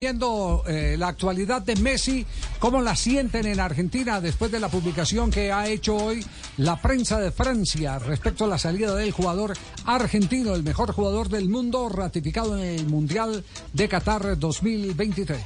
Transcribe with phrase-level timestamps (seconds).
[0.00, 2.24] Viendo eh, la actualidad de Messi,
[2.58, 6.24] ¿cómo la sienten en Argentina después de la publicación que ha hecho hoy
[6.56, 11.48] la prensa de Francia respecto a la salida del jugador argentino, el mejor jugador del
[11.48, 15.40] mundo, ratificado en el Mundial de Qatar 2023?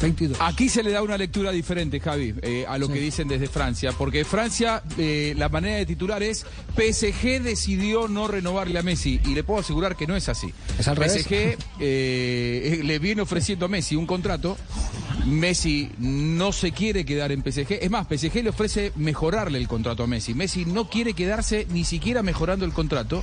[0.00, 0.38] 22.
[0.40, 2.92] Aquí se le da una lectura diferente, Javi, eh, a lo Sí.
[2.94, 6.44] que dicen desde Francia, porque Francia, eh, la manera de titular es
[6.76, 10.52] PSG decidió no renovarle a Messi, y le puedo asegurar que no es así.
[10.78, 11.22] Es al revés.
[11.24, 14.56] PSG eh, le viene ofreciendo a Messi un contrato,
[15.28, 20.02] Messi no se quiere quedar en PSG, es más, PSG le ofrece mejorarle el contrato
[20.02, 23.22] a Messi, Messi no quiere quedarse ni siquiera mejorando el contrato.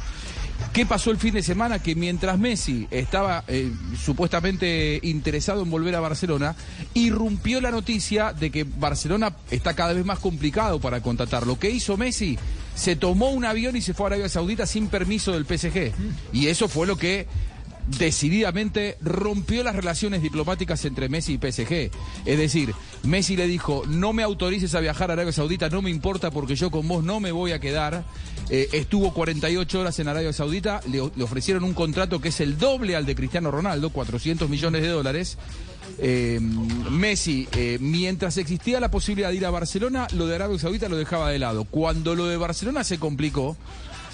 [0.71, 1.79] ¿Qué pasó el fin de semana?
[1.79, 3.71] Que mientras Messi estaba eh,
[4.01, 6.55] supuestamente interesado en volver a Barcelona,
[6.93, 11.59] irrumpió la noticia de que Barcelona está cada vez más complicado para contratarlo.
[11.59, 12.37] ¿Qué hizo Messi?
[12.73, 15.91] Se tomó un avión y se fue a Arabia Saudita sin permiso del PSG.
[16.31, 17.27] Y eso fue lo que
[17.87, 21.91] decididamente rompió las relaciones diplomáticas entre Messi y PSG.
[22.25, 25.89] Es decir, Messi le dijo, no me autorices a viajar a Arabia Saudita, no me
[25.89, 28.03] importa porque yo con vos no me voy a quedar.
[28.49, 32.95] Eh, estuvo 48 horas en Arabia Saudita, le, ofrecieron un contrato que es el doble
[32.95, 35.37] al de Cristiano Ronaldo, 400 millones de dólares.
[35.99, 40.89] Eh, Messi, eh, mientras existía la posibilidad de ir a Barcelona, lo de Arabia Saudita
[40.89, 41.65] lo dejaba de lado.
[41.65, 43.55] Cuando lo de Barcelona se complicó,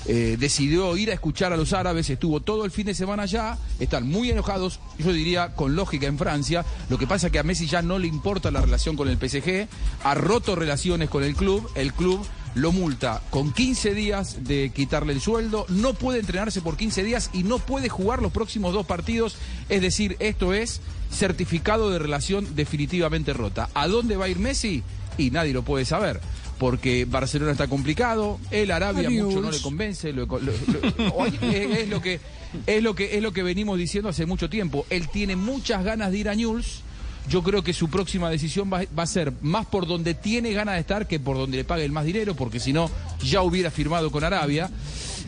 [0.05, 3.57] eh, decidió ir a escuchar a los árabes, estuvo todo el fin de semana allá,
[3.79, 7.43] están muy enojados, yo diría con lógica en Francia, lo que pasa es que a
[7.43, 9.67] Messi ya no le importa la relación con el PSG,
[10.03, 15.13] ha roto relaciones con el club, el club lo multa con 15 días de quitarle
[15.13, 18.85] el sueldo, no puede entrenarse por 15 días y no puede jugar los próximos dos
[18.85, 19.37] partidos,
[19.69, 23.69] es decir, esto es certificado de relación definitivamente rota.
[23.73, 24.83] ¿A dónde va a ir Messi?
[25.17, 26.21] Y nadie lo puede saber
[26.61, 29.25] porque Barcelona está complicado, el Arabia Adiós.
[29.25, 32.19] mucho no le convence, lo- lo- es, es lo que
[32.67, 34.85] es lo que es lo que venimos diciendo hace mucho tiempo.
[34.91, 36.81] Él tiene muchas ganas de ir a Newell's.
[37.29, 40.75] Yo creo que su próxima decisión va, va a ser más por donde tiene ganas
[40.75, 42.91] de estar que por donde le pague el más dinero, porque si no
[43.23, 44.69] ya hubiera firmado con Arabia.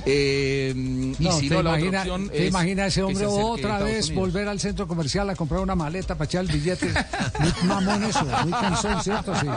[0.05, 0.73] Eh,
[1.17, 4.49] y si ¿te no, la imagina, opción te es imagina ese hombre otra vez volver
[4.49, 6.91] al centro comercial a comprar una maleta para echar el billete?
[7.39, 9.33] Muy mamón eso, muy cansón, ¿cierto?
[9.39, 9.47] Sí.